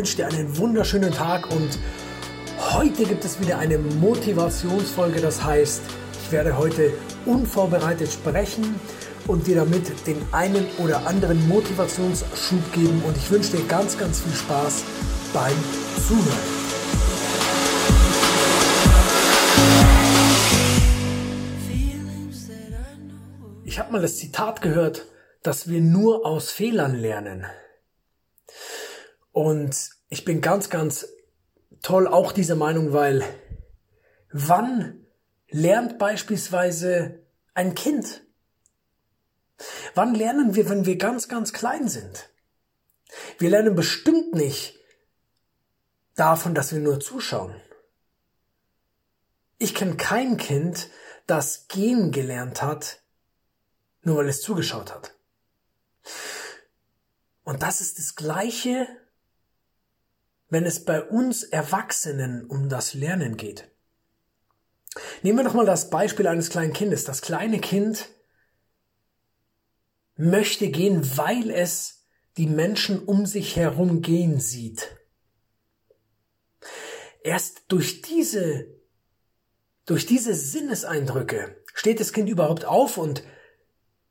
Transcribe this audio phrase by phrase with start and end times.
[0.00, 1.78] wünsche dir einen wunderschönen Tag und
[2.72, 5.20] heute gibt es wieder eine Motivationsfolge.
[5.20, 5.82] Das heißt,
[6.24, 6.94] ich werde heute
[7.26, 8.76] unvorbereitet sprechen
[9.26, 14.22] und dir damit den einen oder anderen Motivationsschub geben und ich wünsche dir ganz, ganz
[14.22, 14.84] viel Spaß
[15.34, 15.52] beim
[16.08, 16.24] Zuhören.
[23.64, 25.04] Ich habe mal das Zitat gehört,
[25.42, 27.44] dass wir nur aus Fehlern lernen.
[29.32, 31.06] Und ich bin ganz, ganz
[31.82, 33.24] toll auch dieser Meinung, weil
[34.32, 35.06] wann
[35.48, 37.20] lernt beispielsweise
[37.54, 38.22] ein Kind?
[39.94, 42.30] Wann lernen wir, wenn wir ganz, ganz klein sind?
[43.38, 44.78] Wir lernen bestimmt nicht
[46.14, 47.54] davon, dass wir nur zuschauen.
[49.58, 50.88] Ich kenne kein Kind,
[51.26, 53.02] das gehen gelernt hat,
[54.02, 55.14] nur weil es zugeschaut hat.
[57.44, 58.86] Und das ist das Gleiche,
[60.50, 63.70] wenn es bei uns Erwachsenen um das Lernen geht.
[65.22, 67.04] Nehmen wir doch mal das Beispiel eines kleinen Kindes.
[67.04, 68.08] Das kleine Kind
[70.16, 72.04] möchte gehen, weil es
[72.36, 74.96] die Menschen um sich herum gehen sieht.
[77.22, 78.66] Erst durch diese,
[79.86, 83.22] durch diese Sinneseindrücke steht das Kind überhaupt auf und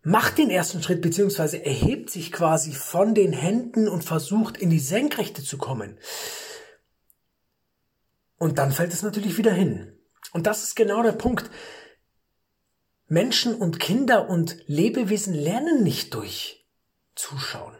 [0.01, 4.79] macht den ersten Schritt beziehungsweise erhebt sich quasi von den Händen und versucht in die
[4.79, 5.97] Senkrechte zu kommen.
[8.37, 9.97] Und dann fällt es natürlich wieder hin.
[10.31, 11.49] Und das ist genau der Punkt.
[13.07, 16.67] Menschen und Kinder und Lebewesen lernen nicht durch
[17.15, 17.75] Zuschauen.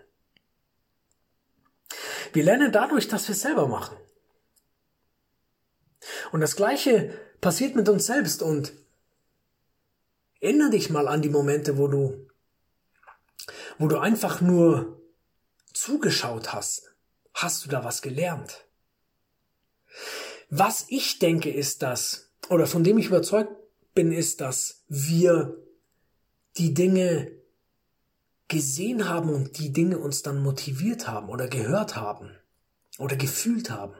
[2.33, 3.95] Wir lernen dadurch, dass wir es selber machen.
[6.31, 8.73] Und das Gleiche passiert mit uns selbst und
[10.39, 12.27] Erinnere dich mal an die Momente, wo du,
[13.77, 15.01] wo du einfach nur
[15.73, 16.93] zugeschaut hast.
[17.33, 18.65] Hast du da was gelernt?
[20.49, 23.51] Was ich denke ist das, oder von dem ich überzeugt
[23.93, 25.57] bin, ist, dass wir
[26.57, 27.31] die Dinge
[28.47, 32.31] gesehen haben und die Dinge uns dann motiviert haben oder gehört haben
[32.97, 33.93] oder gefühlt haben.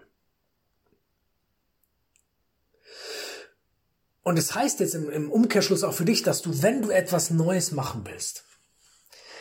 [4.30, 6.92] Und es das heißt jetzt im, im Umkehrschluss auch für dich, dass du, wenn du
[6.92, 8.44] etwas Neues machen willst,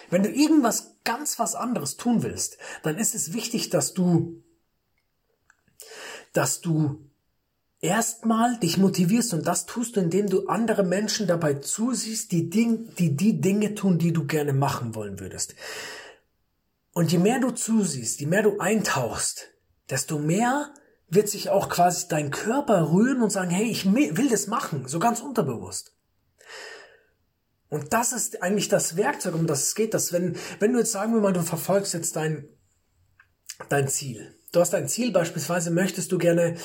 [0.08, 4.42] wenn du irgendwas ganz was anderes tun willst, dann ist es wichtig, dass du,
[6.32, 7.06] dass du
[7.82, 12.94] erstmal dich motivierst und das tust du, indem du andere Menschen dabei zusiehst, die, Ding,
[12.94, 15.54] die die Dinge tun, die du gerne machen wollen würdest.
[16.94, 19.50] Und je mehr du zusiehst, je mehr du eintauchst,
[19.90, 20.72] desto mehr
[21.10, 24.98] wird sich auch quasi dein Körper rühren und sagen, hey, ich will das machen, so
[24.98, 25.94] ganz unterbewusst.
[27.70, 30.92] Und das ist eigentlich das Werkzeug, um das es geht, dass wenn, wenn du jetzt
[30.92, 32.48] sagen wir mal, du verfolgst jetzt dein,
[33.68, 34.34] dein Ziel.
[34.52, 36.56] Du hast ein Ziel, beispielsweise möchtest du gerne,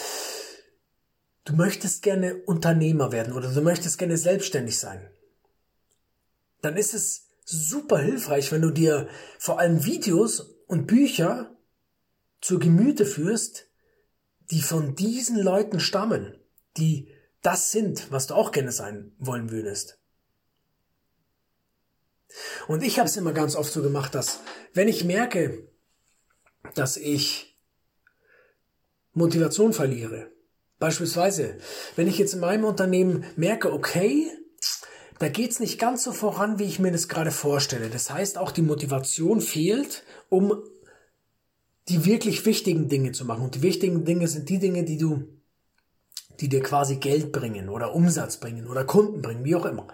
[1.43, 5.09] du möchtest gerne Unternehmer werden oder du möchtest gerne selbstständig sein.
[6.61, 11.53] Dann ist es super hilfreich, wenn du dir vor allem Videos und Bücher
[12.39, 13.67] zu Gemüte führst,
[14.53, 16.37] die von diesen Leuten stammen,
[16.77, 17.07] die
[17.41, 19.97] das sind, was du auch gerne sein wollen würdest.
[22.67, 24.41] Und ich habe es immer ganz oft so gemacht, dass
[24.73, 25.67] wenn ich merke,
[26.75, 27.57] dass ich
[29.13, 30.31] Motivation verliere,
[30.77, 31.57] beispielsweise,
[31.95, 34.31] wenn ich jetzt in meinem Unternehmen merke, okay,
[35.17, 37.89] da geht's nicht ganz so voran, wie ich mir das gerade vorstelle.
[37.89, 40.61] Das heißt, auch die Motivation fehlt, um
[41.89, 43.43] die wirklich wichtigen Dinge zu machen.
[43.43, 45.27] Und die wichtigen Dinge sind die Dinge, die du,
[46.39, 49.87] die dir quasi Geld bringen oder Umsatz bringen oder Kunden bringen, wie auch immer.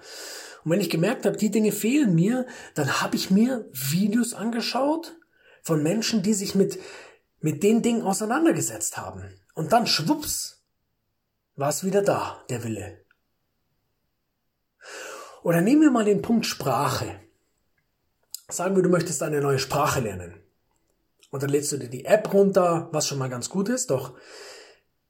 [0.64, 2.46] Und wenn ich gemerkt habe, die Dinge fehlen mir,
[2.76, 5.18] dann habe ich mir Videos angeschaut
[5.64, 6.80] von Menschen, die sich mit,
[7.40, 9.24] mit den Dingen auseinandergesetzt haben.
[9.56, 10.64] Und dann schwupps,
[11.56, 13.06] war es wieder da, der Wille.
[15.44, 17.20] Oder nehmen wir mal den Punkt Sprache.
[18.50, 20.42] Sagen wir, du möchtest eine neue Sprache lernen.
[21.30, 24.14] Und dann lädst du dir die App runter, was schon mal ganz gut ist, doch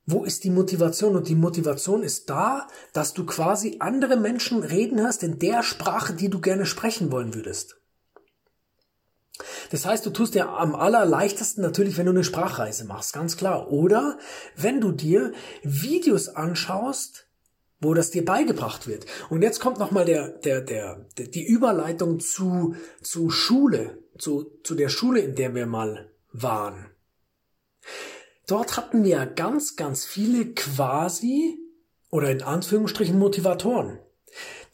[0.05, 1.15] wo ist die Motivation?
[1.15, 6.13] Und die Motivation ist da, dass du quasi andere Menschen reden hast in der Sprache,
[6.13, 7.79] die du gerne sprechen wollen würdest.
[9.69, 13.71] Das heißt, du tust dir am allerleichtesten natürlich, wenn du eine Sprachreise machst, ganz klar.
[13.71, 14.17] Oder
[14.55, 15.31] wenn du dir
[15.61, 17.28] Videos anschaust,
[17.79, 19.05] wo das dir beigebracht wird.
[19.29, 24.75] Und jetzt kommt nochmal der, der, der, der, die Überleitung zu, zu Schule, zu, zu
[24.75, 26.87] der Schule, in der wir mal waren.
[28.47, 31.57] Dort hatten wir ganz, ganz viele quasi
[32.09, 33.99] oder in Anführungsstrichen Motivatoren.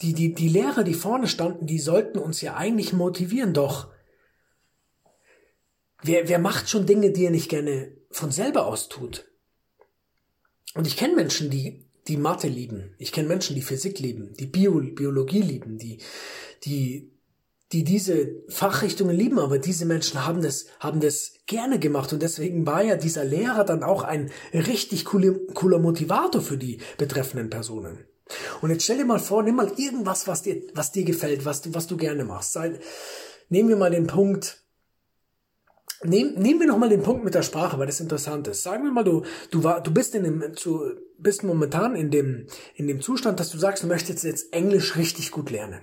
[0.02, 3.88] Die, die, die Lehrer, die vorne standen, die sollten uns ja eigentlich motivieren, doch
[6.02, 9.30] wer, wer macht schon Dinge, die er nicht gerne von selber aus tut?
[10.74, 12.94] Und ich kenne Menschen, die, die Mathe lieben.
[12.98, 15.98] Ich kenne Menschen, die Physik lieben, die Bio, Biologie lieben, die,
[16.64, 17.12] die,
[17.72, 22.66] die diese Fachrichtungen lieben, aber diese Menschen haben das, haben das gerne gemacht und deswegen
[22.66, 27.98] war ja dieser Lehrer dann auch ein richtig cooler, cooler Motivator für die betreffenden Personen.
[28.60, 31.62] Und jetzt stell dir mal vor, nimm mal irgendwas, was dir, was dir gefällt, was
[31.62, 32.52] du, was du gerne machst.
[32.52, 32.78] Sei,
[33.48, 34.65] nehmen wir mal den Punkt,
[36.02, 38.62] nehm, nehmen wir noch mal den Punkt mit der Sprache, weil das interessant ist.
[38.62, 40.82] Sagen wir mal, du, du war, du bist in dem, zu,
[41.18, 45.30] bist momentan in dem, in dem Zustand, dass du sagst, du möchtest jetzt Englisch richtig
[45.30, 45.80] gut lernen.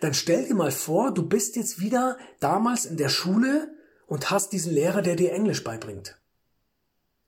[0.00, 3.74] Dann stell dir mal vor, du bist jetzt wieder damals in der Schule
[4.06, 6.20] und hast diesen Lehrer, der dir Englisch beibringt.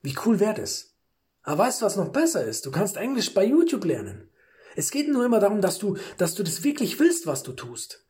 [0.02, 0.94] Wie cool wäre das?
[1.42, 2.66] Aber weißt du, was noch besser ist?
[2.66, 4.30] Du kannst Englisch bei YouTube lernen.
[4.76, 8.04] Es geht nur immer darum, dass du, dass du das wirklich willst, was du tust.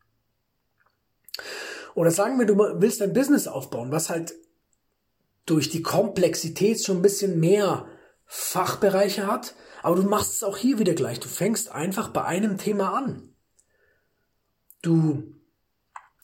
[1.95, 4.35] Oder sagen wir, du willst ein Business aufbauen, was halt
[5.47, 7.87] durch die Komplexität schon ein bisschen mehr
[8.27, 11.21] Fachbereiche hat, aber du machst es auch hier wieder gleich.
[11.21, 13.35] Du fängst einfach bei einem Thema an.
[14.83, 15.35] Du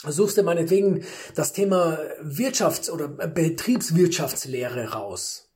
[0.06, 5.49] suchst dir meinetwegen das Thema Wirtschafts- oder Betriebswirtschaftslehre raus.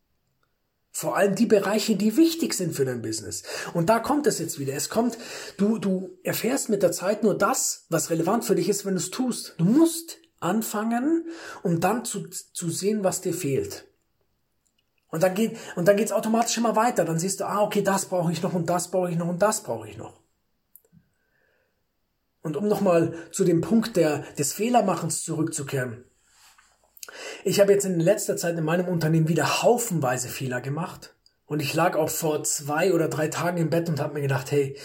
[0.97, 3.43] Vor allem die Bereiche, die wichtig sind für dein Business.
[3.73, 4.75] Und da kommt es jetzt wieder.
[4.75, 5.19] Es kommt,
[5.57, 9.01] du, du erfährst mit der Zeit nur das, was relevant für dich ist, wenn du
[9.01, 9.57] es tust.
[9.59, 11.27] Du musst anfangen,
[11.65, 13.89] um dann zu, zu sehen, was dir fehlt.
[15.09, 17.05] Und dann geht, und dann geht's automatisch immer weiter.
[17.05, 19.43] Dann siehst du, ah, okay, das brauche ich noch und das brauche ich noch und
[19.43, 20.21] das brauche ich noch.
[22.41, 26.05] Und um nochmal zu dem Punkt der, des Fehlermachens zurückzukehren.
[27.45, 31.15] Ich habe jetzt in letzter Zeit in meinem Unternehmen wieder haufenweise Fehler gemacht.
[31.47, 34.51] Und ich lag auch vor zwei oder drei Tagen im Bett und habe mir gedacht,
[34.51, 34.79] hey,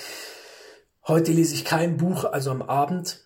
[1.08, 3.26] heute lese ich kein Buch, also am Abend.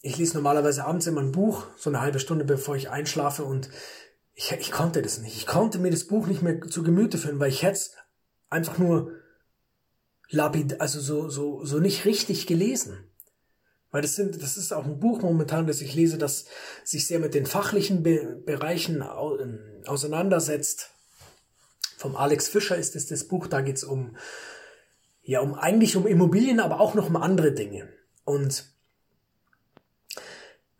[0.00, 3.70] Ich lese normalerweise abends immer ein Buch, so eine halbe Stunde bevor ich einschlafe und
[4.34, 5.36] ich, ich konnte das nicht.
[5.36, 7.80] Ich konnte mir das Buch nicht mehr zu Gemüte führen, weil ich hätte
[8.50, 9.12] einfach nur
[10.28, 13.11] lapid, also so, so, so nicht richtig gelesen.
[13.92, 16.46] Weil das sind, das ist auch ein Buch momentan, das ich lese, das
[16.82, 20.90] sich sehr mit den fachlichen Be Bereichen ähm, auseinandersetzt.
[21.98, 24.16] Vom Alex Fischer ist es das Buch, da geht's um,
[25.22, 27.88] ja, um eigentlich um Immobilien, aber auch noch um andere Dinge.
[28.24, 28.71] Und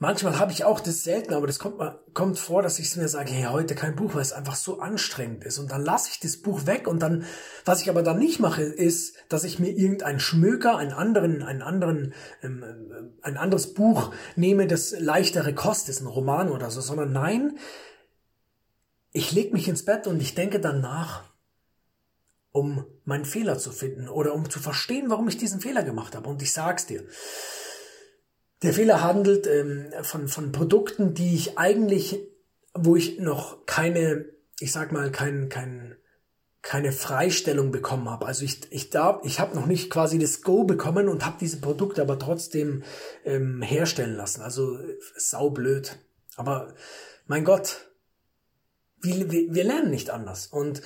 [0.03, 1.81] Manchmal habe ich auch das selten, aber das kommt,
[2.13, 5.45] kommt vor, dass ich mir sage, hey, heute kein Buch, weil es einfach so anstrengend
[5.45, 5.61] ist.
[5.61, 7.25] Und dann lasse ich das Buch weg und dann,
[7.65, 11.63] was ich aber dann nicht mache, ist, dass ich mir irgendein Schmöker, einen anderen, einen
[11.63, 17.13] anderen, ähm, äh, ein anderes Buch nehme, das leichtere kostet, ein Roman oder so, sondern
[17.13, 17.57] nein,
[19.13, 21.23] ich lege mich ins Bett und ich denke dann nach,
[22.51, 26.29] um meinen Fehler zu finden oder um zu verstehen, warum ich diesen Fehler gemacht habe.
[26.29, 27.05] Und ich sag's dir.
[28.63, 32.21] Der Fehler handelt ähm, von, von Produkten, die ich eigentlich,
[32.75, 34.27] wo ich noch keine,
[34.61, 35.97] ich sag mal, kein, kein,
[36.63, 38.27] keine Freistellung bekommen habe.
[38.27, 41.61] Also ich, ich darf, ich habe noch nicht quasi das Go bekommen und habe diese
[41.61, 42.85] Produkte aber trotzdem
[43.25, 44.43] ähm, herstellen lassen.
[44.43, 44.79] Also
[45.17, 45.99] saublöd.
[46.37, 46.73] Aber
[47.27, 47.89] mein Gott,
[49.01, 50.47] wir, wir, wir lernen nicht anders.
[50.47, 50.83] Und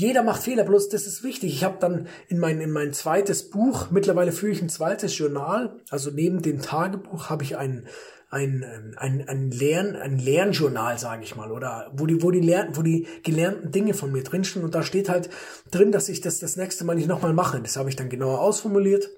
[0.00, 1.52] jeder macht Fehler, bloß das ist wichtig.
[1.52, 5.78] Ich habe dann in mein, in mein zweites Buch, mittlerweile führe ich ein zweites Journal,
[5.90, 7.86] also neben dem Tagebuch habe ich ein,
[8.30, 12.40] ein, ähm, ein, ein, Lern, ein Lernjournal, sage ich mal, oder wo die, wo die,
[12.40, 15.28] lern, wo die gelernten Dinge von mir drinstehen und da steht halt
[15.70, 17.60] drin, dass ich das das nächste Mal nicht nochmal mache.
[17.60, 19.10] Das habe ich dann genauer ausformuliert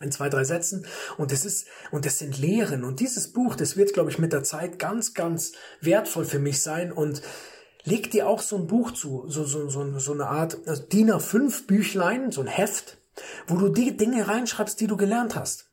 [0.00, 0.86] in zwei, drei Sätzen.
[1.16, 2.84] Und das ist, und das sind Lehren.
[2.84, 6.60] Und dieses Buch, das wird, glaube ich, mit der Zeit ganz, ganz wertvoll für mich
[6.60, 6.92] sein.
[6.92, 7.22] Und
[7.86, 11.10] leg dir auch so ein Buch zu, so, so, so, so eine Art also DIN
[11.10, 12.98] A5 Büchlein, so ein Heft,
[13.46, 15.70] wo du die Dinge reinschreibst, die du gelernt hast.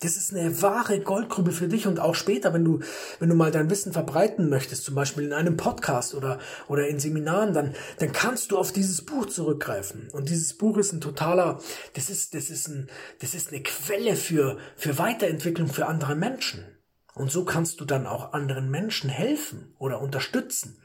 [0.00, 2.80] Das ist eine wahre Goldgrube für dich und auch später, wenn du,
[3.18, 7.00] wenn du mal dein Wissen verbreiten möchtest, zum Beispiel in einem Podcast oder, oder in
[7.00, 10.10] Seminaren, dann, dann kannst du auf dieses Buch zurückgreifen.
[10.12, 11.60] Und dieses Buch ist ein totaler,
[11.94, 12.90] das ist, das ist ein,
[13.20, 16.66] das ist eine Quelle für, für Weiterentwicklung für andere Menschen.
[17.14, 20.78] Und so kannst du dann auch anderen Menschen helfen oder unterstützen.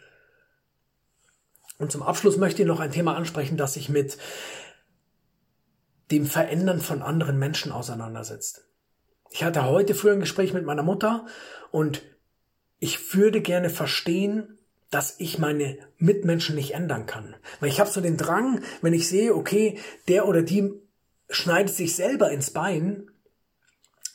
[1.82, 4.20] Und zum Abschluss möchte ich noch ein Thema ansprechen, das sich mit
[6.12, 8.68] dem Verändern von anderen Menschen auseinandersetzt.
[9.32, 11.26] Ich hatte heute früher ein Gespräch mit meiner Mutter
[11.72, 12.04] und
[12.78, 14.60] ich würde gerne verstehen,
[14.92, 17.36] dass ich meine Mitmenschen nicht ändern kann.
[17.60, 20.74] Weil ich habe so den Drang, wenn ich sehe, okay, der oder die
[21.30, 23.10] schneidet sich selber ins Bein,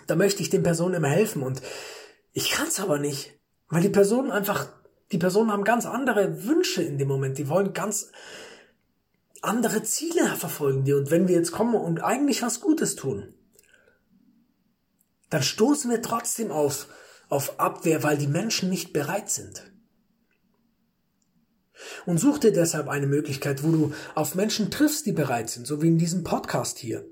[0.06, 1.62] da möchte ich den Personen immer helfen und
[2.32, 4.68] ich kann es aber nicht, weil die Personen einfach
[5.12, 7.38] die Personen haben ganz andere Wünsche in dem Moment.
[7.38, 8.10] Die wollen ganz
[9.42, 10.92] andere Ziele verfolgen die.
[10.92, 13.34] Und wenn wir jetzt kommen und eigentlich was Gutes tun,
[15.30, 16.88] dann stoßen wir trotzdem auf,
[17.28, 19.70] auf Abwehr, weil die Menschen nicht bereit sind.
[22.06, 25.82] Und such dir deshalb eine Möglichkeit, wo du auf Menschen triffst, die bereit sind, so
[25.82, 27.04] wie in diesem Podcast hier.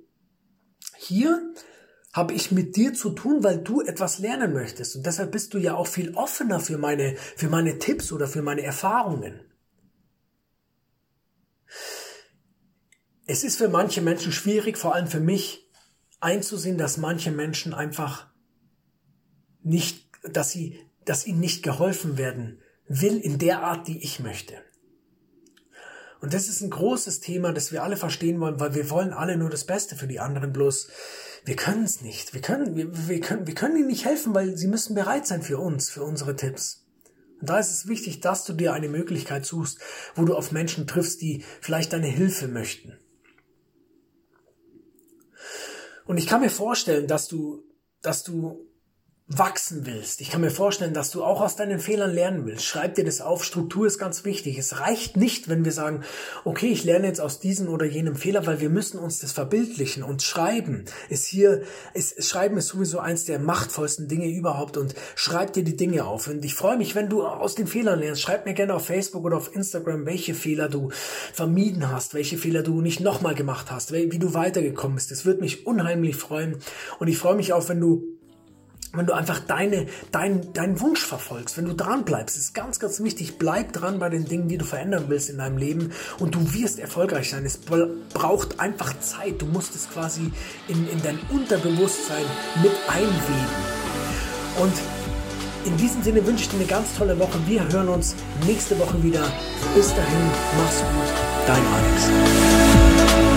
[0.96, 1.52] Hier
[2.14, 4.94] habe ich mit dir zu tun, weil du etwas lernen möchtest.
[4.94, 8.40] Und deshalb bist du ja auch viel offener für meine, für meine Tipps oder für
[8.40, 9.40] meine Erfahrungen.
[13.26, 15.68] Es ist für manche Menschen schwierig, vor allem für mich,
[16.20, 18.28] einzusehen, dass manche Menschen einfach
[19.62, 24.54] nicht, dass sie, dass ihnen nicht geholfen werden will in der Art, die ich möchte.
[26.24, 29.36] Und das ist ein großes Thema, das wir alle verstehen wollen, weil wir wollen alle
[29.36, 30.88] nur das Beste für die anderen, bloß
[31.44, 32.32] wir können es nicht.
[32.32, 35.42] Wir können, wir, wir, können, wir können ihnen nicht helfen, weil sie müssen bereit sein
[35.42, 36.86] für uns, für unsere Tipps.
[37.42, 39.78] Und da ist es wichtig, dass du dir eine Möglichkeit suchst,
[40.14, 42.98] wo du auf Menschen triffst, die vielleicht deine Hilfe möchten.
[46.06, 47.64] Und ich kann mir vorstellen, dass du,
[48.00, 48.66] dass du
[49.26, 50.20] wachsen willst.
[50.20, 52.66] Ich kann mir vorstellen, dass du auch aus deinen Fehlern lernen willst.
[52.66, 53.42] Schreib dir das auf.
[53.42, 54.58] Struktur ist ganz wichtig.
[54.58, 56.04] Es reicht nicht, wenn wir sagen,
[56.44, 60.02] okay, ich lerne jetzt aus diesem oder jenem Fehler, weil wir müssen uns das verbildlichen.
[60.02, 61.62] Und Schreiben ist hier,
[61.94, 66.28] ist, Schreiben ist sowieso eins der machtvollsten Dinge überhaupt und schreib dir die Dinge auf.
[66.28, 68.20] Und ich freue mich, wenn du aus den Fehlern lernst.
[68.20, 70.90] Schreib mir gerne auf Facebook oder auf Instagram, welche Fehler du
[71.32, 75.10] vermieden hast, welche Fehler du nicht nochmal gemacht hast, wie du weitergekommen bist.
[75.10, 76.58] Das würde mich unheimlich freuen.
[76.98, 78.14] Und ich freue mich auch, wenn du
[78.96, 83.02] wenn du einfach deine, dein, deinen Wunsch verfolgst, wenn du dran bleibst, ist ganz, ganz
[83.02, 86.54] wichtig, bleib dran bei den Dingen, die du verändern willst in deinem Leben und du
[86.54, 87.44] wirst erfolgreich sein.
[87.44, 89.40] Es braucht einfach Zeit.
[89.40, 90.32] Du musst es quasi
[90.68, 92.24] in, in dein Unterbewusstsein
[92.62, 93.14] mit einweben.
[94.60, 94.72] Und
[95.64, 97.38] in diesem Sinne wünsche ich dir eine ganz tolle Woche.
[97.46, 98.14] Wir hören uns
[98.46, 99.24] nächste Woche wieder.
[99.74, 101.12] Bis dahin, mach's gut.
[101.46, 103.33] Dein Alex.